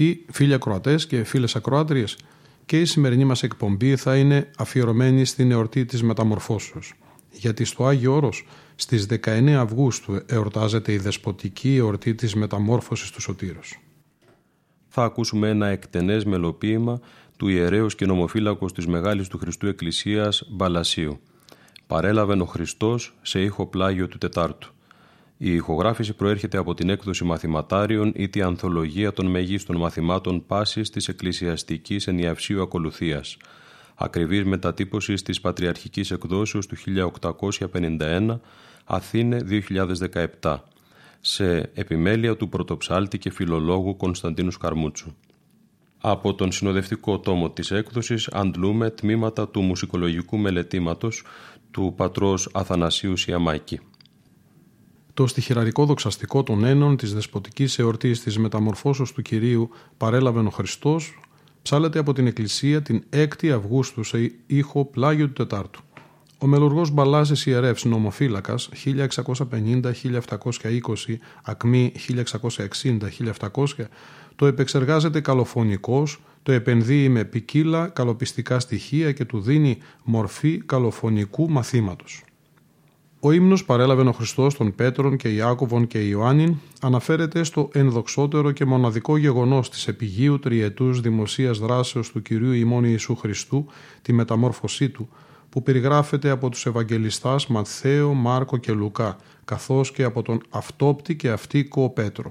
[0.00, 2.16] Αγαπητοί φίλοι ακροατές και φίλες ακροάτριες,
[2.66, 6.94] και η σημερινή μας εκπομπή θα είναι αφιερωμένη στην εορτή της Μεταμορφώσεως.
[7.30, 13.80] Γιατί στο Άγιο Όρος στις 19 Αυγούστου εορτάζεται η δεσποτική εορτή της Μεταμόρφωσης του Σωτήρος.
[14.88, 17.00] Θα ακούσουμε ένα εκτενές μελοποίημα
[17.36, 21.20] του ιερέως και νομοφύλακος της Μεγάλης του Χριστού Εκκλησίας Μπαλασίου.
[21.86, 24.59] Παρέλαβε ο Χριστός σε ήχο πλάγιο του Τετάρτου.
[25.42, 31.08] Η ηχογράφηση προέρχεται από την έκδοση μαθηματάριων ή τη ανθολογία των μεγίστων μαθημάτων πάσης της
[31.08, 33.36] εκκλησιαστικής ενιαυσίου ακολουθίας.
[33.94, 38.40] Ακριβής μετατύπωσης της Πατριαρχικής Εκδόσεως του 1851,
[38.84, 39.38] Αθήνε
[40.40, 40.56] 2017,
[41.20, 45.14] σε επιμέλεια του πρωτοψάλτη και φιλολόγου Κωνσταντίνου Σκαρμούτσου.
[46.00, 51.22] Από τον συνοδευτικό τόμο της έκδοσης αντλούμε τμήματα του μουσικολογικού μελετήματος
[51.70, 53.80] του πατρός Αθανασίου Σιαμάκη.
[55.20, 61.20] Το στοιχειραρικό δοξαστικό των ένων της δεσποτικής εορτής της μεταμορφώσεως του Κυρίου παρέλαβε ο Χριστός
[61.62, 65.80] ψάλεται από την Εκκλησία την 6η Αυγούστου σε ήχο πλάγιο του Τετάρτου.
[66.38, 73.88] Ο μελουργός Μπαλάζης Ιερεύς νομοφύλακας 1650-1720, ακμή 1660-1700,
[74.36, 82.24] το επεξεργάζεται καλοφωνικός, το επενδύει με ποικίλα καλοπιστικά στοιχεία και του δίνει μορφή καλοφωνικού μαθήματος.
[83.22, 88.64] Ο ύμνος παρέλαβε ο Χριστός των Πέτρων και Ιάκωβων και Ιωάννην αναφέρεται στο ενδοξότερο και
[88.64, 93.66] μοναδικό γεγονός της επιγείου τριετούς δημοσίας δράσεως του Κυρίου ημών Ιησού Χριστού,
[94.02, 95.08] τη μεταμόρφωσή του,
[95.48, 101.30] που περιγράφεται από τους Ευαγγελιστάς Ματθαίο, Μάρκο και Λουκά, καθώς και από τον αυτόπτη και
[101.30, 102.30] αυτίκο Πέτρο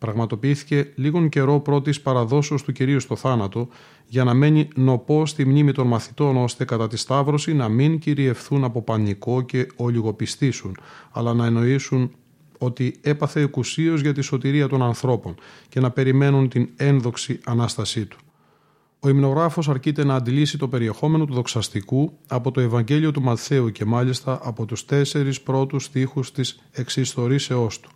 [0.00, 3.68] πραγματοποιήθηκε λίγον καιρό πρώτης παραδόσεως του Κυρίου στο θάνατο
[4.06, 8.64] για να μένει νοπό στη μνήμη των μαθητών ώστε κατά τη Σταύρωση να μην κυριευθούν
[8.64, 10.76] από πανικό και ολιγοπιστήσουν
[11.10, 12.10] αλλά να εννοήσουν
[12.58, 15.34] ότι έπαθε εκουσίως για τη σωτηρία των ανθρώπων
[15.68, 18.18] και να περιμένουν την ένδοξη Ανάστασή του.
[19.00, 23.84] Ο υμνογράφος αρκείται να αντιλήσει το περιεχόμενο του δοξαστικού από το Ευαγγέλιο του Μαθαίου και
[23.84, 27.90] μάλιστα από τους τέσσερις πρώτους στίχους της εξιστορήσεώς του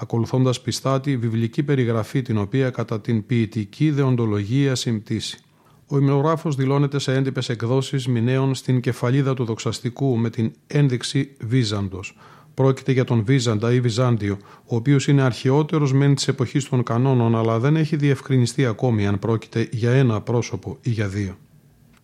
[0.00, 5.38] ακολουθώντας πιστά τη βιβλική περιγραφή την οποία κατά την ποιητική δεοντολογία συμπτήσει.
[5.86, 12.16] Ο ημνογράφος δηλώνεται σε έντυπες εκδόσεις μηνέων στην κεφαλίδα του δοξαστικού με την ένδειξη Βίζαντος.
[12.54, 17.36] Πρόκειται για τον Βίζαντα ή Βυζάντιο, ο οποίος είναι αρχαιότερος μεν της εποχής των κανόνων,
[17.36, 21.36] αλλά δεν έχει διευκρινιστεί ακόμη αν πρόκειται για ένα πρόσωπο ή για δύο.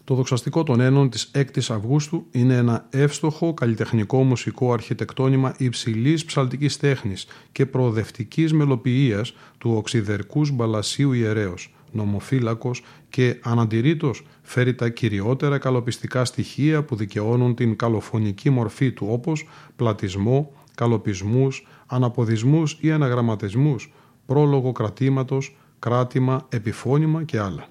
[0.07, 6.77] Το δοξαστικό των ένων της 6ης Αυγούστου είναι ένα εύστοχο καλλιτεχνικό μουσικό αρχιτεκτόνημα υψηλής ψαλτικής
[6.77, 16.25] τέχνης και προοδευτικής μελοποιίας του οξυδερκούς μπαλασίου ιερέως, νομοφύλακος και αναντηρήτως φέρει τα κυριότερα καλοπιστικά
[16.25, 23.93] στοιχεία που δικαιώνουν την καλοφωνική μορφή του όπως πλατισμό, καλοπισμούς, αναποδισμούς ή αναγραμματισμούς,
[24.27, 27.69] πρόλογο κρατήματος, κράτημα, επιφώνημα και άλλα.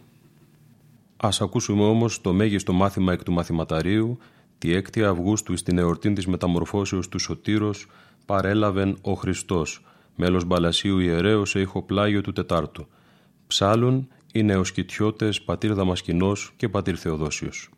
[1.26, 4.18] Ας ακούσουμε όμως το μέγιστο μάθημα εκ του μαθηματαρίου
[4.58, 7.88] τη 6η Αυγούστου στην εορτή της μεταμορφώσεως του Σωτήρος
[8.26, 9.86] παρέλαβεν ο Χριστός,
[10.16, 12.88] μέλος Μπαλασίου Ιερέως σε ηχοπλάγιο του Τετάρτου.
[13.48, 17.70] Ψάλουν οι νεοσκητιώτες πατήρ Δαμασκηνός και πατήρ Θεοδόσιος.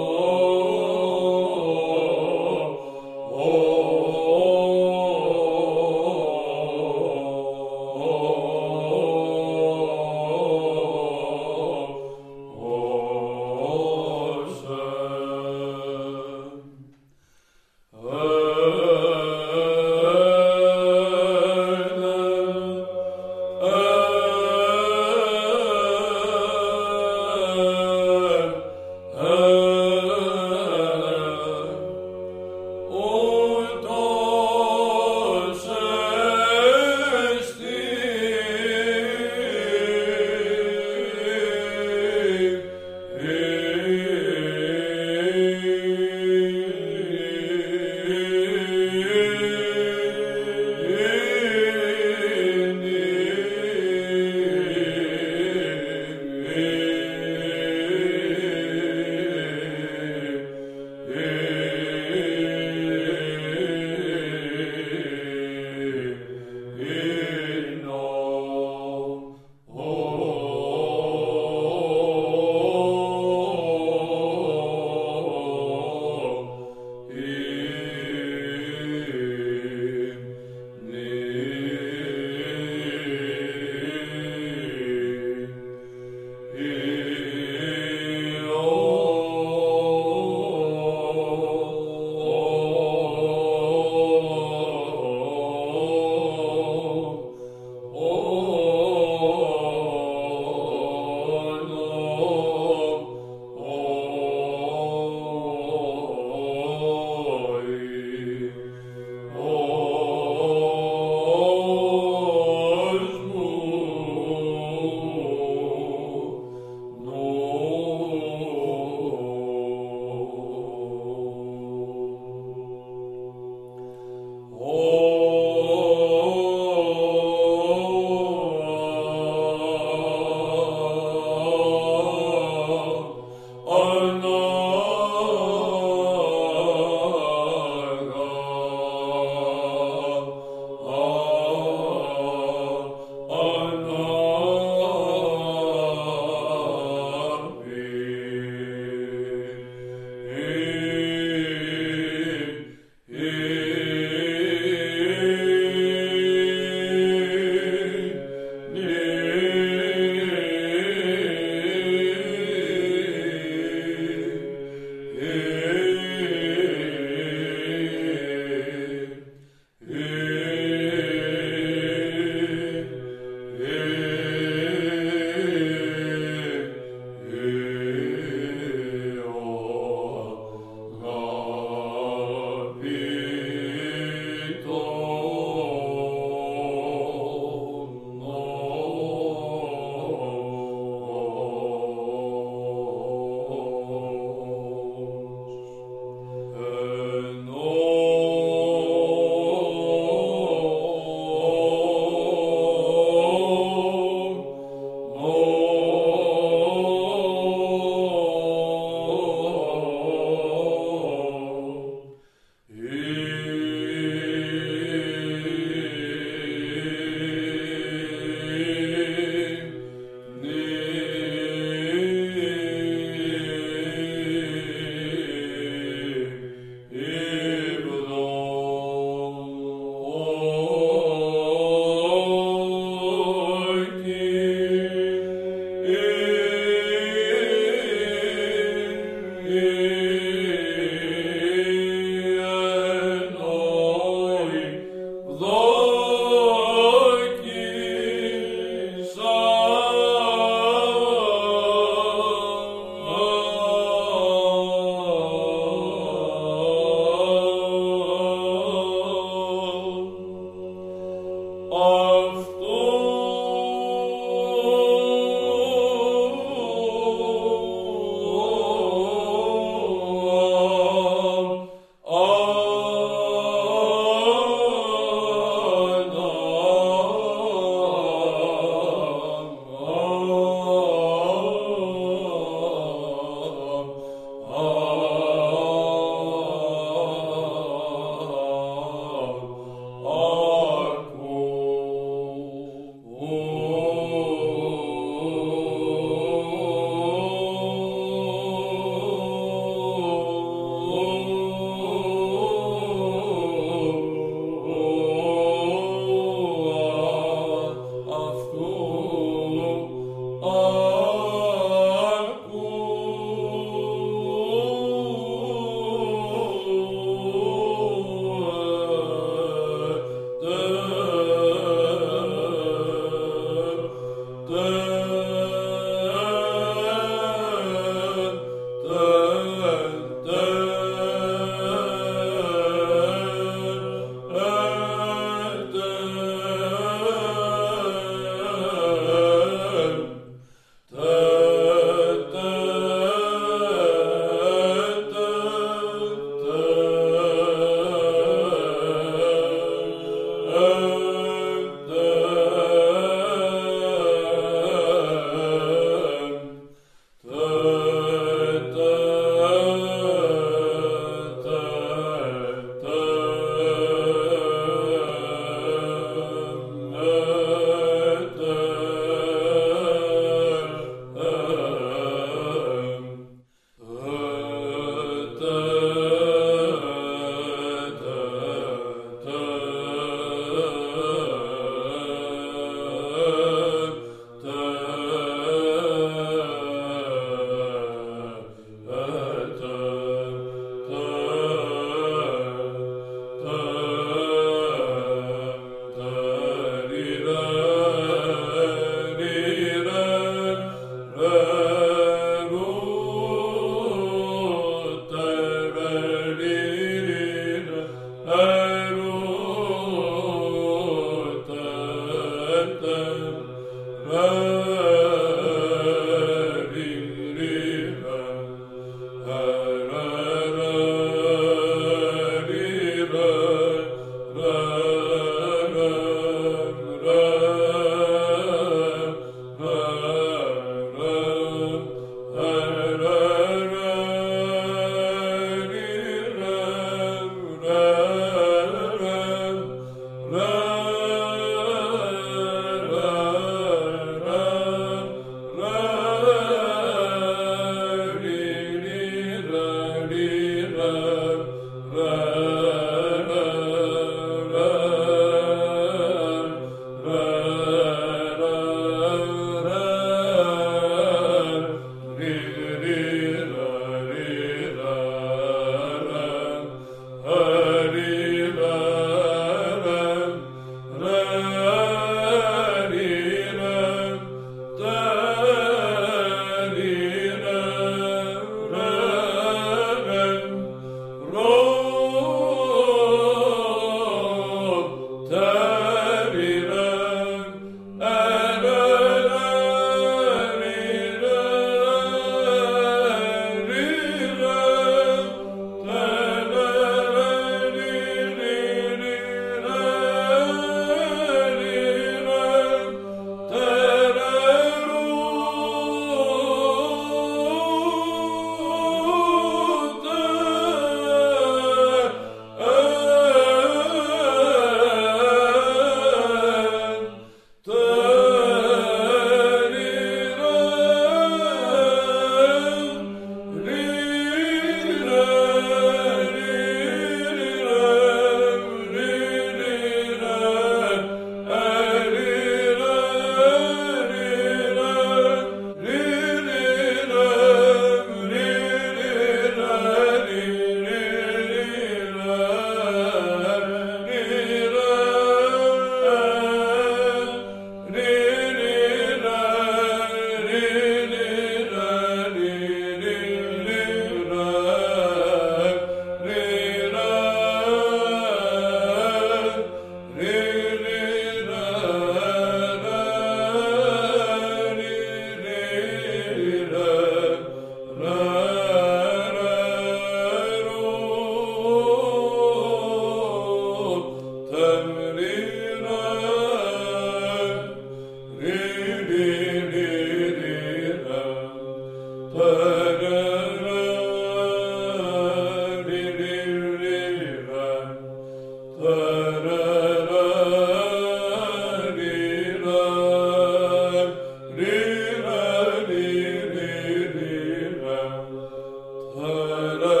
[599.79, 600.00] la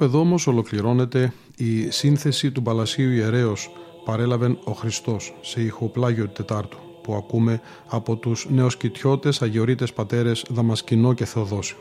[0.00, 3.70] εδώ όμως ολοκληρώνεται η σύνθεση του Παλασίου Ιερέως
[4.04, 11.24] παρέλαβεν ο Χριστός σε ηχοπλάγιο Τετάρτου που ακούμε από τους νεοσκητιώτες αγιορείτες πατέρες Δαμασκηνό και
[11.24, 11.76] Θεοδόσιο.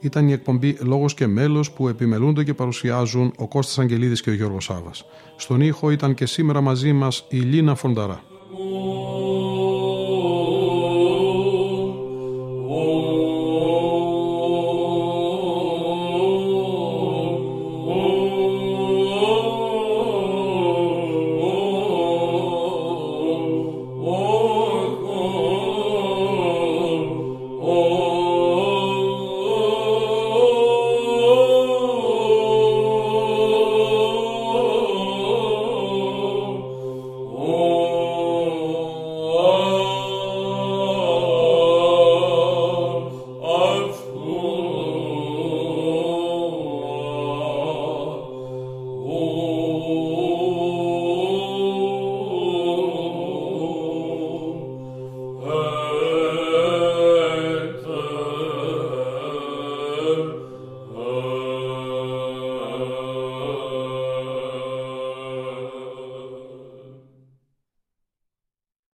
[0.00, 4.32] Ήταν η εκπομπή «Λόγος και μέλος» που επιμελούνται και παρουσιάζουν ο Κώστας Αγγελίδης και ο
[4.32, 5.04] Γιώργος Σάβας.
[5.36, 8.22] Στον ήχο ήταν και σήμερα μαζί μας η Λίνα Φονταρά.